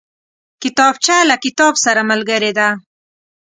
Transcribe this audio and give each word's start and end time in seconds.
کتابچه 0.61 1.15
له 1.29 1.35
کتاب 1.43 1.73
سره 1.85 2.01
ملګرې 2.11 2.51
ده 2.57 2.67